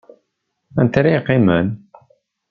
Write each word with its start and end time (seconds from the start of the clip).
Anta 0.81 0.97
ara 0.99 1.13
yeqqimen? 1.13 1.67